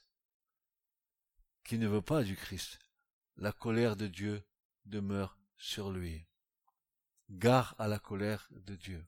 [1.63, 2.79] qui ne veut pas du Christ,
[3.37, 4.43] la colère de Dieu
[4.85, 6.23] demeure sur lui.
[7.31, 9.03] Gare à la colère de Dieu.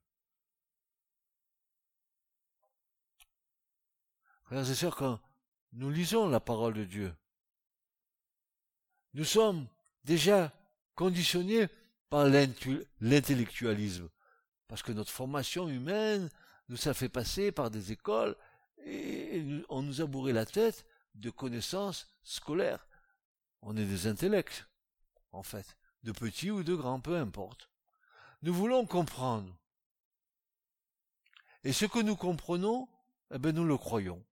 [4.45, 5.21] Frères et sœurs, quand
[5.73, 7.15] nous lisons la parole de Dieu,
[9.13, 9.67] nous sommes
[10.03, 10.51] déjà
[10.95, 11.67] conditionnés
[12.09, 14.09] par l'intellectualisme,
[14.67, 16.31] parce que notre formation humaine
[16.69, 18.35] nous a fait passer par des écoles
[18.85, 22.87] et on nous a bourré la tête de connaissances scolaires.
[23.61, 24.65] On est des intellects,
[25.31, 27.69] en fait, de petits ou de grands, peu importe.
[28.43, 29.55] Nous voulons comprendre.
[31.63, 32.87] Et ce que nous comprenons,
[33.33, 34.23] eh ben nous le croyons.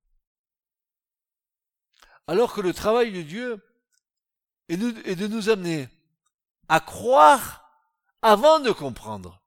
[2.27, 3.61] Alors que le travail de Dieu
[4.67, 5.89] est de nous amener
[6.69, 7.69] à croire
[8.21, 9.41] avant de comprendre.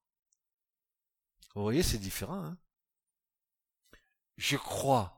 [1.54, 2.44] Vous voyez, c'est différent.
[2.44, 2.58] Hein
[4.38, 5.14] je crois.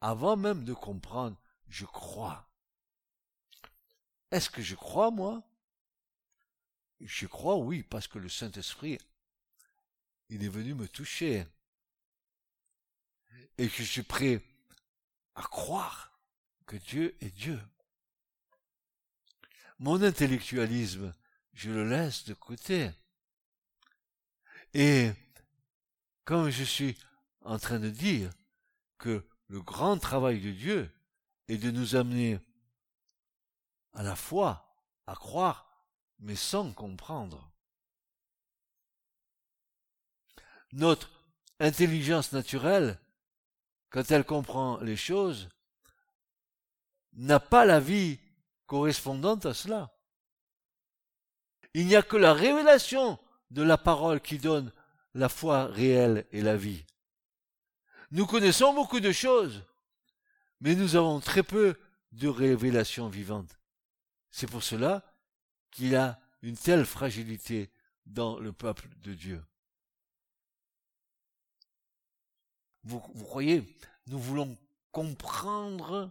[0.00, 1.36] Avant même de comprendre,
[1.68, 2.48] je crois.
[4.30, 5.42] Est-ce que je crois, moi?
[7.00, 8.98] Je crois, oui, parce que le Saint-Esprit,
[10.30, 11.46] il est venu me toucher.
[13.58, 14.42] Et je suis prêt
[15.34, 16.18] à croire
[16.66, 17.60] que Dieu est Dieu.
[19.78, 21.14] Mon intellectualisme,
[21.52, 22.90] je le laisse de côté.
[24.72, 25.12] Et
[26.24, 26.96] comme je suis
[27.42, 28.30] en train de dire
[28.98, 30.90] que le grand travail de Dieu
[31.48, 32.38] est de nous amener
[33.92, 34.76] à la foi,
[35.06, 35.86] à croire,
[36.20, 37.50] mais sans comprendre.
[40.72, 41.10] Notre
[41.58, 42.98] intelligence naturelle,
[43.90, 45.48] quand elle comprend les choses,
[47.14, 48.20] n'a pas la vie
[48.66, 49.92] correspondante à cela.
[51.74, 53.18] Il n'y a que la révélation
[53.50, 54.72] de la parole qui donne
[55.14, 56.84] la foi réelle et la vie.
[58.10, 59.64] Nous connaissons beaucoup de choses,
[60.60, 61.78] mais nous avons très peu
[62.12, 63.58] de révélations vivantes.
[64.30, 65.04] C'est pour cela
[65.70, 67.70] qu'il y a une telle fragilité
[68.06, 69.44] dans le peuple de Dieu.
[72.82, 74.58] Vous, vous croyez, nous voulons
[74.90, 76.10] comprendre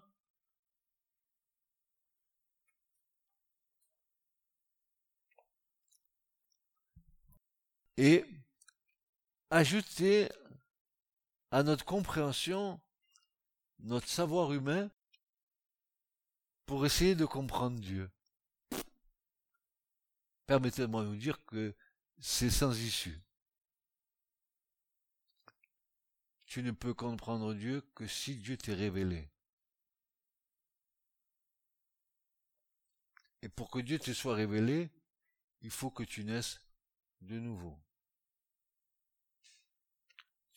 [7.97, 8.25] et
[9.49, 10.29] ajouter
[11.51, 12.79] à notre compréhension,
[13.79, 14.89] notre savoir humain,
[16.65, 18.12] pour essayer de comprendre Dieu.
[20.45, 21.75] Permettez-moi de vous dire que
[22.19, 23.19] c'est sans issue.
[26.45, 29.29] Tu ne peux comprendre Dieu que si Dieu t'est révélé.
[33.41, 34.89] Et pour que Dieu te soit révélé,
[35.62, 36.62] il faut que tu naisses
[37.21, 37.77] de nouveau.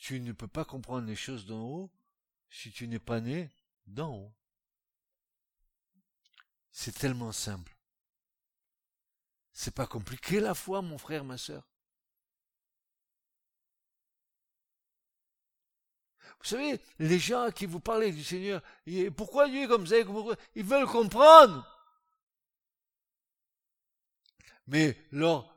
[0.02, 1.90] Tu ne peux pas comprendre les choses d'en haut
[2.50, 3.52] si tu n'es pas né
[3.86, 4.34] d'en haut.
[6.72, 7.76] C'est tellement simple.
[9.52, 11.62] C'est pas compliqué la foi, mon frère, ma sœur.
[16.40, 18.60] Vous savez, les gens qui vous parlent du Seigneur,
[19.16, 19.94] pourquoi Dieu comme ça
[20.56, 21.64] Ils veulent comprendre.
[24.66, 25.54] Mais leur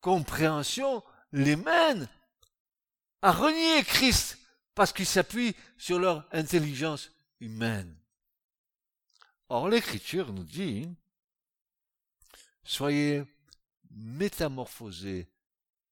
[0.00, 2.08] compréhension les mène
[3.24, 4.38] à renier Christ
[4.74, 7.10] parce qu'ils s'appuient sur leur intelligence
[7.40, 7.96] humaine.
[9.48, 10.86] Or, l'Écriture nous dit,
[12.64, 13.24] soyez
[13.90, 15.26] métamorphosés,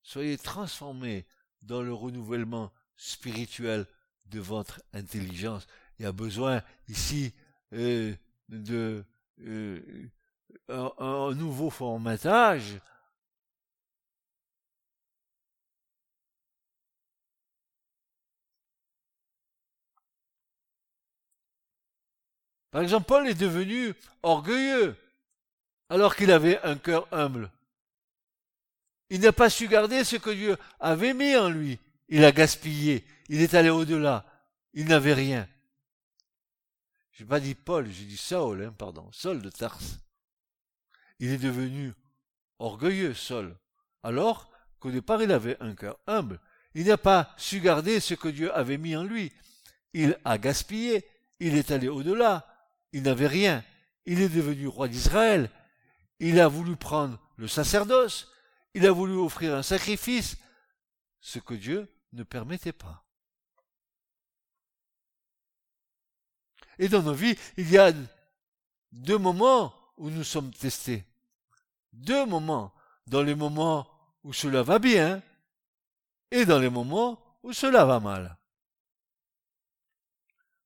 [0.03, 1.25] soyez transformés
[1.62, 3.87] dans le renouvellement spirituel
[4.27, 5.66] de votre intelligence.
[5.99, 7.33] Il y a besoin ici
[7.73, 8.14] euh,
[8.51, 9.05] euh,
[11.35, 12.79] nouveau formatage
[22.72, 24.96] Par exemple, Paul est devenu orgueilleux
[25.88, 27.50] alors qu'il avait un cœur humble.
[29.11, 31.78] Il n'a pas su garder ce que Dieu avait mis en lui.
[32.08, 33.04] Il a gaspillé.
[33.28, 34.24] Il est allé au-delà.
[34.72, 35.46] Il n'avait rien.
[37.11, 39.98] Je n'ai pas dit Paul, j'ai dit Saul, hein, pardon, Saul de Tarse.
[41.18, 41.92] Il est devenu
[42.58, 43.54] orgueilleux, Saul,
[44.02, 46.40] alors qu'au départ il avait un cœur humble.
[46.74, 49.30] Il n'a pas su garder ce que Dieu avait mis en lui.
[49.92, 51.06] Il a gaspillé,
[51.38, 52.46] il est allé au-delà,
[52.92, 53.64] il n'avait rien.
[54.07, 55.50] Il est devenu roi d'Israël.
[56.18, 58.31] Il a voulu prendre le sacerdoce.
[58.74, 60.37] Il a voulu offrir un sacrifice,
[61.20, 63.05] ce que Dieu ne permettait pas.
[66.78, 67.92] Et dans nos vies, il y a
[68.92, 71.05] deux moments où nous sommes testés.
[71.92, 72.72] Deux moments.
[73.07, 73.88] Dans les moments
[74.22, 75.22] où cela va bien
[76.30, 78.38] et dans les moments où cela va mal.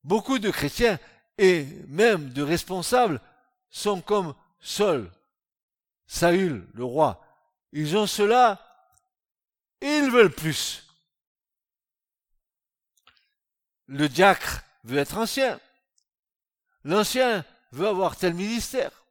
[0.05, 0.99] Beaucoup de chrétiens
[1.39, 3.20] et même de responsables
[3.70, 5.11] sont comme Saul,
[6.07, 7.22] Saül, le roi.
[7.72, 8.62] Ils ont cela
[9.80, 10.87] et ils veulent plus.
[13.87, 15.61] Le diacre veut être ancien.
[16.84, 19.05] L'ancien veut avoir tel ministère.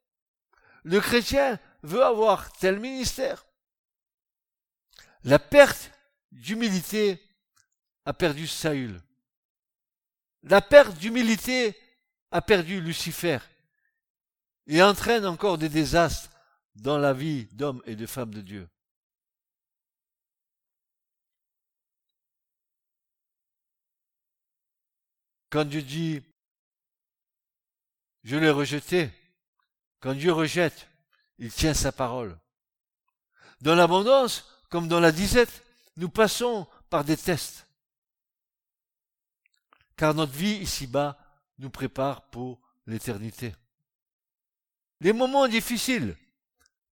[0.84, 3.46] Le chrétien veut avoir tel ministère.
[5.24, 5.92] La perte
[6.32, 7.22] d'humilité
[8.06, 9.02] a perdu Saül.
[10.44, 11.78] La perte d'humilité
[12.32, 13.40] a perdu Lucifer
[14.68, 16.32] et entraîne encore des désastres
[16.76, 18.68] dans la vie d'hommes et de femmes de Dieu.
[25.50, 26.22] Quand Dieu dit
[28.26, 29.12] je l'ai rejeté.
[30.00, 30.88] Quand Dieu rejette,
[31.38, 32.38] il tient sa parole.
[33.62, 35.64] Dans l'abondance, comme dans la disette,
[35.96, 37.68] nous passons par des tests.
[39.96, 41.18] Car notre vie ici-bas
[41.58, 43.54] nous prépare pour l'éternité.
[45.02, 46.16] Les moments difficiles,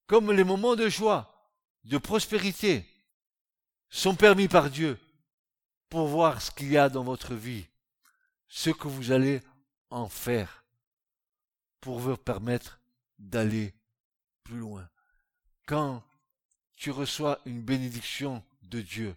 [0.07, 1.51] comme les moments de joie,
[1.83, 2.85] de prospérité,
[3.89, 4.99] sont permis par Dieu
[5.89, 7.67] pour voir ce qu'il y a dans votre vie,
[8.47, 9.41] ce que vous allez
[9.89, 10.65] en faire,
[11.79, 12.79] pour vous permettre
[13.19, 13.73] d'aller
[14.43, 14.89] plus loin.
[15.65, 16.03] Quand
[16.75, 19.15] tu reçois une bénédiction de Dieu,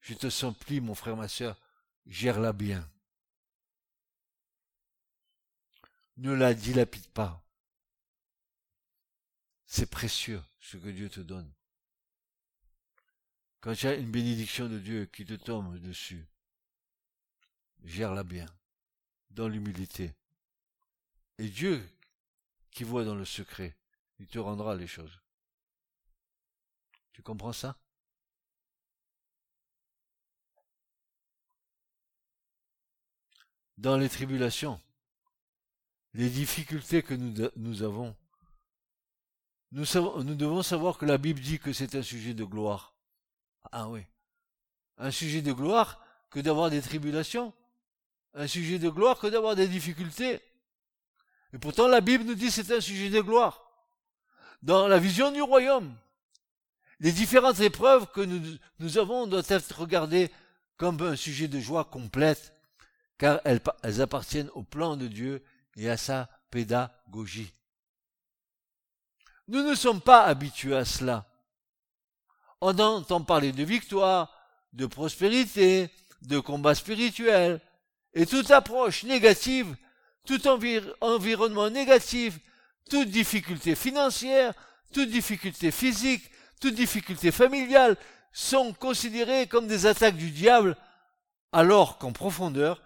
[0.00, 1.56] je te supplie, mon frère, ma soeur,
[2.06, 2.88] gère-la bien.
[6.22, 7.44] Ne la dilapide pas.
[9.66, 11.52] C'est précieux ce que Dieu te donne.
[13.60, 16.24] Quand tu as une bénédiction de Dieu qui te tombe dessus,
[17.82, 18.46] gère-la bien,
[19.30, 20.14] dans l'humilité.
[21.38, 21.84] Et Dieu,
[22.70, 23.76] qui voit dans le secret,
[24.20, 25.20] il te rendra les choses.
[27.14, 27.76] Tu comprends ça?
[33.76, 34.80] Dans les tribulations,
[36.14, 38.14] les difficultés que nous, avons,
[39.70, 42.94] nous, devons savoir que la Bible dit que c'est un sujet de gloire.
[43.70, 44.02] Ah oui.
[44.98, 47.54] Un sujet de gloire que d'avoir des tribulations.
[48.34, 50.40] Un sujet de gloire que d'avoir des difficultés.
[51.54, 53.70] Et pourtant la Bible nous dit que c'est un sujet de gloire.
[54.62, 55.96] Dans la vision du royaume,
[57.00, 60.30] les différentes épreuves que nous, avons doivent être regardées
[60.76, 62.54] comme un sujet de joie complète,
[63.18, 65.42] car elles appartiennent au plan de Dieu
[65.76, 67.52] et à sa pédagogie.
[69.48, 71.26] Nous ne sommes pas habitués à cela.
[72.60, 74.32] On entend parler de victoire,
[74.72, 75.90] de prospérité,
[76.22, 77.60] de combat spirituel,
[78.14, 79.74] et toute approche négative,
[80.26, 82.38] tout environnement négatif,
[82.88, 84.54] toute difficulté financière,
[84.92, 87.96] toute difficulté physique, toute difficulté familiale
[88.32, 90.76] sont considérées comme des attaques du diable,
[91.50, 92.80] alors qu'en profondeur,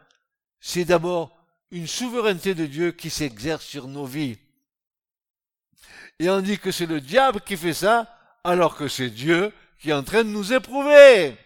[0.61, 1.36] c'est d'abord
[1.71, 4.39] une souveraineté de Dieu qui s'exerce sur nos vies.
[6.19, 8.13] Et on dit que c'est le diable qui fait ça,
[8.45, 11.37] alors que c'est Dieu qui est en train de nous éprouver.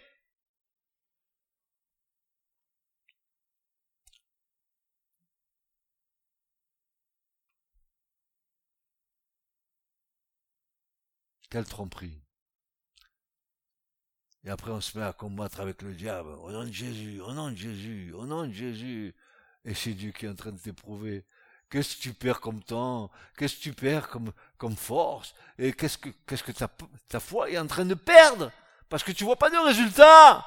[11.50, 12.16] Quelle tromperie.
[14.44, 16.30] Et après, on se met à combattre avec le diable.
[16.30, 19.14] Au nom de Jésus, au nom de Jésus, au nom de Jésus.
[19.64, 21.24] Et c'est Dieu qui est en train de t'éprouver.
[21.70, 23.10] Qu'est-ce que tu perds comme temps?
[23.36, 25.34] Qu'est-ce que tu perds comme, comme force?
[25.58, 26.68] Et qu'est-ce que, qu'est-ce que ta,
[27.08, 28.50] ta foi est en train de perdre?
[28.88, 30.44] Parce que tu vois pas de résultat.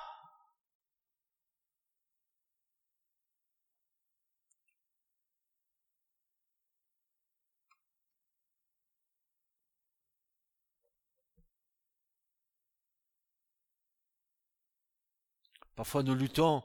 [15.76, 16.64] Parfois nous luttons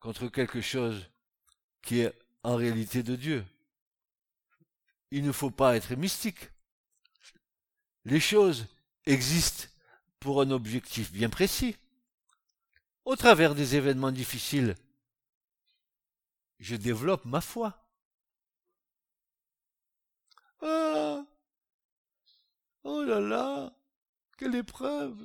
[0.00, 1.11] contre quelque chose
[1.82, 2.12] qui est
[2.42, 3.44] en réalité de Dieu.
[5.10, 6.50] Il ne faut pas être mystique.
[8.04, 8.66] Les choses
[9.06, 9.68] existent
[10.20, 11.76] pour un objectif bien précis.
[13.04, 14.76] Au travers des événements difficiles,
[16.58, 17.78] je développe ma foi.
[20.62, 21.24] Ah
[22.84, 23.72] Oh là là
[24.38, 25.20] Quelle épreuve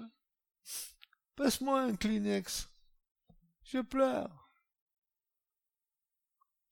[1.36, 2.68] Passe-moi un Kleenex.
[3.64, 4.47] Je pleure.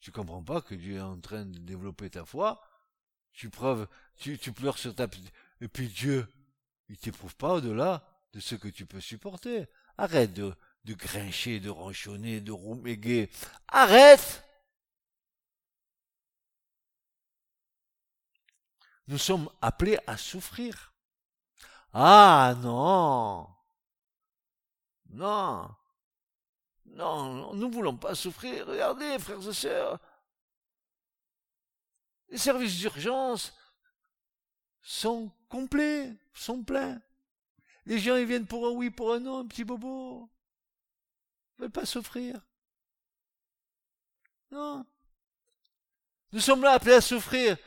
[0.05, 2.61] Tu comprends pas que Dieu est en train de développer ta foi.
[3.33, 3.87] Tu preuves,
[4.17, 5.07] tu, tu pleures sur ta
[5.61, 6.31] et puis Dieu,
[6.89, 9.65] il t'éprouve pas au-delà de ce que tu peux supporter.
[9.97, 10.53] Arrête de,
[10.83, 13.31] de grincher, de ronchonner, de rouméguer.
[13.67, 14.47] Arrête!
[19.07, 20.93] Nous sommes appelés à souffrir.
[21.93, 23.49] Ah non!
[25.09, 25.75] Non!
[26.95, 28.65] Non, nous ne voulons pas souffrir.
[28.65, 29.99] Regardez, frères et sœurs,
[32.29, 33.53] les services d'urgence
[34.81, 37.01] sont complets, sont pleins.
[37.85, 40.29] Les gens, ils viennent pour un oui, pour un non, un petit bobo.
[41.57, 42.39] Ils veulent pas souffrir.
[44.51, 44.85] Non.
[46.31, 47.57] Nous sommes là appelés à souffrir.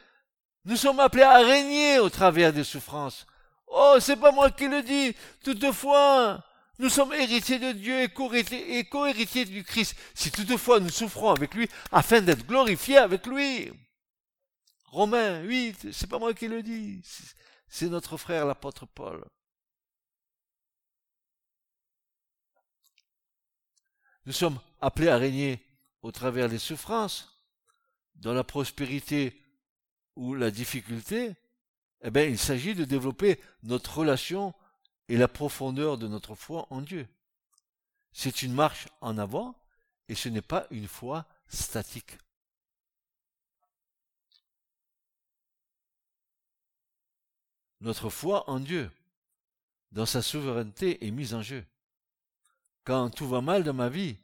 [0.64, 3.26] Nous sommes appelés à régner au travers des souffrances.
[3.66, 5.14] Oh, c'est pas moi qui le dis.
[5.44, 6.42] Toutefois,
[6.78, 11.68] nous sommes héritiers de Dieu et co-héritiers du Christ, si toutefois nous souffrons avec lui,
[11.90, 13.70] afin d'être glorifiés avec lui.
[14.86, 17.02] Romains 8, c'est pas moi qui le dis,
[17.68, 19.24] c'est notre frère l'apôtre Paul.
[24.24, 25.64] Nous sommes appelés à régner
[26.02, 27.42] au travers des souffrances,
[28.14, 29.42] dans la prospérité
[30.16, 31.34] ou la difficulté,
[32.02, 34.54] eh bien, il s'agit de développer notre relation
[35.08, 37.08] et la profondeur de notre foi en Dieu.
[38.12, 39.54] C'est une marche en avant
[40.08, 42.18] et ce n'est pas une foi statique.
[47.80, 48.90] Notre foi en Dieu,
[49.92, 51.64] dans sa souveraineté, est mise en jeu.
[52.84, 54.18] Quand tout va mal dans ma vie,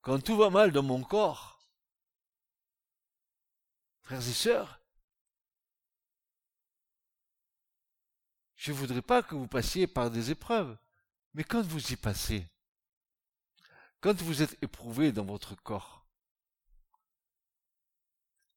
[0.00, 1.60] quand tout va mal dans mon corps,
[4.00, 4.77] frères et sœurs,
[8.58, 10.76] je ne voudrais pas que vous passiez par des épreuves,
[11.32, 12.50] mais quand vous y passez,
[14.00, 16.04] quand vous êtes éprouvé dans votre corps,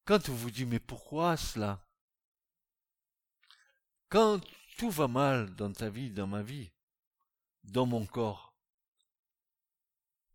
[0.04, 1.86] quand vous vous dites mais pourquoi cela?
[4.08, 4.40] Quand
[4.76, 6.72] tout va mal dans ta vie, dans ma vie,
[7.62, 8.52] dans mon corps,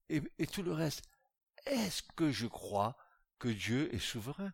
[0.07, 1.03] et, et tout le reste,
[1.65, 2.95] est-ce que je crois
[3.37, 4.53] que Dieu est souverain?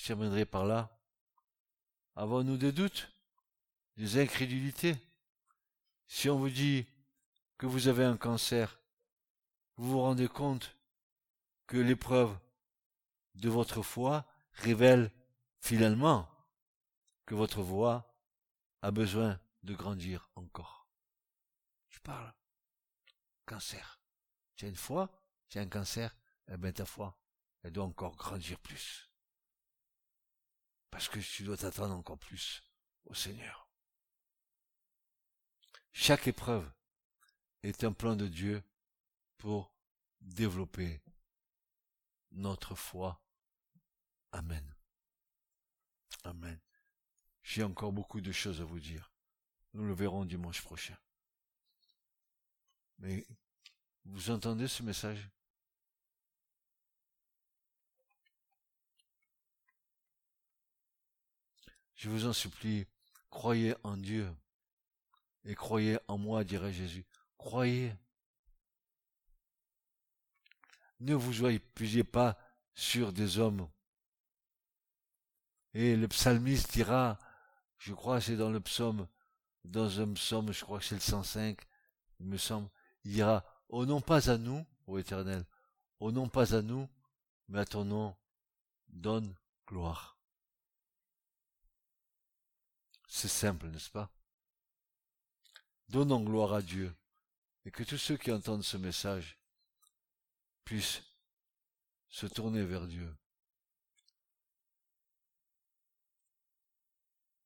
[0.00, 0.98] Je terminerai par là.
[2.16, 3.12] Avons-nous des doutes,
[3.98, 4.96] des incrédulités?
[6.06, 6.86] Si on vous dit
[7.58, 8.80] que vous avez un cancer,
[9.76, 10.74] vous vous rendez compte
[11.66, 12.34] que l'épreuve
[13.34, 15.12] de votre foi révèle
[15.58, 16.30] finalement
[17.26, 18.16] que votre voix
[18.80, 20.88] a besoin de grandir encore.
[21.90, 22.32] Je parle.
[23.44, 24.00] Cancer.
[24.56, 25.10] Tu as une foi,
[25.50, 26.16] tu as un cancer,
[26.48, 27.20] eh bien ta foi,
[27.62, 29.09] elle doit encore grandir plus.
[30.90, 32.62] Parce que tu dois t'attendre encore plus
[33.04, 33.68] au Seigneur.
[35.92, 36.70] Chaque épreuve
[37.62, 38.62] est un plan de Dieu
[39.36, 39.74] pour
[40.20, 41.02] développer
[42.32, 43.22] notre foi.
[44.32, 44.74] Amen.
[46.24, 46.60] Amen.
[47.42, 49.12] J'ai encore beaucoup de choses à vous dire.
[49.72, 50.96] Nous le verrons dimanche prochain.
[52.98, 53.26] Mais
[54.04, 55.28] vous entendez ce message?
[62.00, 62.86] Je vous en supplie,
[63.28, 64.26] croyez en Dieu
[65.44, 67.04] et croyez en moi, dirait Jésus.
[67.36, 67.94] Croyez.
[71.00, 72.38] Ne vous appuyez pas
[72.72, 73.68] sur des hommes.
[75.74, 77.18] Et le psalmiste dira,
[77.76, 79.06] je crois c'est dans le psaume,
[79.66, 81.60] dans un psaume, je crois que c'est le 105,
[82.20, 82.70] il me semble,
[83.04, 85.44] il dira, oh non pas à nous, ô éternel,
[85.98, 86.88] oh non pas à nous,
[87.48, 88.16] mais à ton nom,
[88.88, 89.36] donne
[89.66, 90.19] gloire.
[93.12, 94.08] C'est simple, n'est-ce pas?
[95.88, 96.94] Donnons gloire à Dieu
[97.64, 99.36] et que tous ceux qui entendent ce message
[100.64, 101.02] puissent
[102.08, 103.12] se tourner vers Dieu,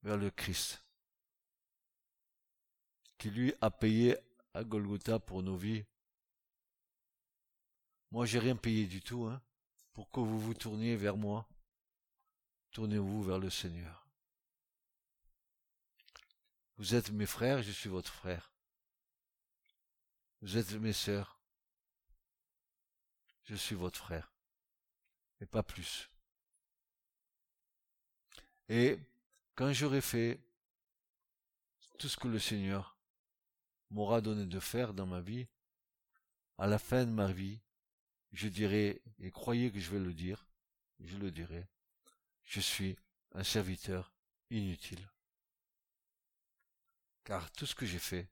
[0.02, 0.84] vers le Christ,
[3.16, 4.18] qui lui a payé
[4.52, 5.86] à Golgotha pour nos vies.
[8.10, 9.40] Moi, j'ai rien payé du tout, hein,
[9.94, 11.48] pour que vous vous tourniez vers moi.
[12.72, 14.03] Tournez-vous vers le Seigneur.
[16.76, 18.52] Vous êtes mes frères, je suis votre frère.
[20.42, 21.40] Vous êtes mes sœurs.
[23.44, 24.32] Je suis votre frère.
[25.40, 26.10] Et pas plus.
[28.68, 28.98] Et
[29.54, 30.40] quand j'aurai fait
[31.98, 32.98] tout ce que le Seigneur
[33.90, 35.46] m'aura donné de faire dans ma vie,
[36.58, 37.60] à la fin de ma vie,
[38.32, 40.48] je dirai, et croyez que je vais le dire,
[40.98, 41.68] je le dirai,
[42.42, 42.96] je suis
[43.32, 44.12] un serviteur
[44.50, 45.08] inutile.
[47.24, 48.30] Car tout ce que j'ai fait,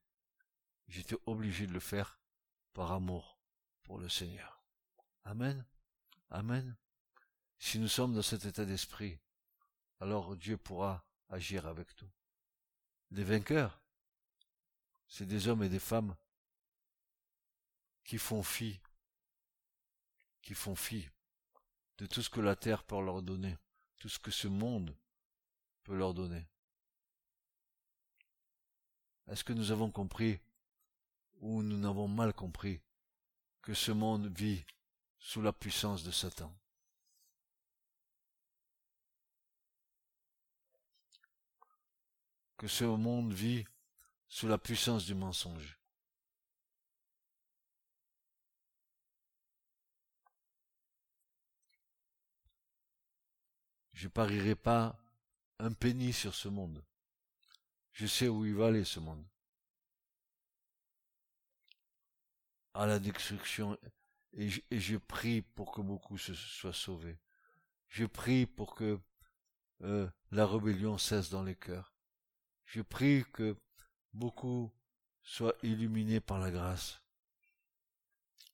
[0.88, 2.20] j'étais obligé de le faire
[2.74, 3.38] par amour
[3.82, 4.62] pour le Seigneur.
[5.24, 5.64] Amen.
[6.30, 6.76] Amen.
[7.58, 9.18] Si nous sommes dans cet état d'esprit,
[10.00, 12.10] alors Dieu pourra agir avec nous.
[13.10, 13.80] Les vainqueurs,
[15.06, 16.16] c'est des hommes et des femmes
[18.04, 18.80] qui font fi,
[20.42, 21.08] qui font fi
[21.98, 23.56] de tout ce que la terre peut leur donner,
[23.98, 24.96] tout ce que ce monde
[25.84, 26.48] peut leur donner.
[29.28, 30.38] Est-ce que nous avons compris
[31.40, 32.80] ou nous n'avons mal compris
[33.62, 34.64] que ce monde vit
[35.18, 36.52] sous la puissance de Satan?
[42.56, 43.64] Que ce monde vit
[44.28, 45.78] sous la puissance du mensonge
[53.92, 54.98] Je parierai pas
[55.60, 56.82] un penny sur ce monde.
[57.92, 59.24] Je sais où il va aller ce monde.
[62.74, 63.78] À la destruction.
[64.34, 67.18] Et je, prie pour que beaucoup se soient sauvés.
[67.88, 68.98] Je prie pour que
[69.82, 71.92] euh, la rébellion cesse dans les cœurs.
[72.64, 73.54] Je prie que
[74.14, 74.72] beaucoup
[75.22, 77.02] soient illuminés par la grâce.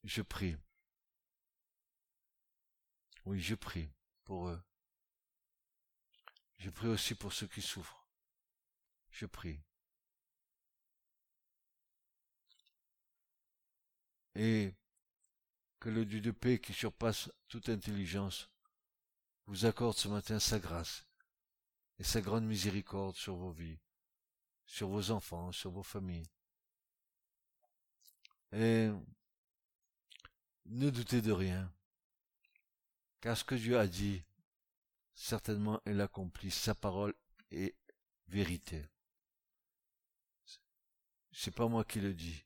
[0.03, 0.57] Je prie.
[3.25, 3.89] Oui, je prie
[4.25, 4.61] pour eux.
[6.59, 7.98] Je prie aussi pour ceux qui souffrent.
[9.19, 9.61] Je prie.
[14.37, 14.73] Et
[15.81, 18.49] que le Dieu de paix qui surpasse toute intelligence
[19.47, 21.05] vous accorde ce matin sa grâce
[21.99, 23.81] et sa grande miséricorde sur vos vies,
[24.67, 26.31] sur vos enfants, sur vos familles.
[28.53, 28.89] Et
[30.67, 31.75] ne doutez de rien,
[33.21, 34.23] car ce que Dieu a dit,
[35.13, 37.17] certainement il accomplit, sa parole
[37.51, 37.75] est
[38.29, 38.89] vérité.
[41.41, 42.43] C'est pas moi qui le dis.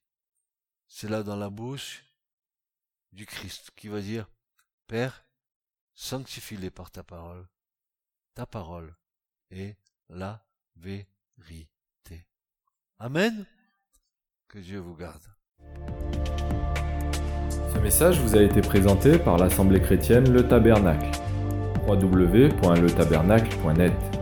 [0.86, 2.04] C'est là dans la bouche
[3.12, 4.28] du Christ qui va dire,
[4.86, 5.24] Père,
[5.94, 7.48] sanctifie-les par ta parole.
[8.34, 8.94] Ta parole
[9.50, 9.78] est
[10.10, 10.44] la
[10.76, 11.06] vérité.
[12.98, 13.46] Amen.
[14.46, 15.24] Que Dieu vous garde.
[17.72, 21.18] Ce message vous a été présenté par l'Assemblée chrétienne Le Tabernacle.
[21.86, 24.21] www.letabernacle.net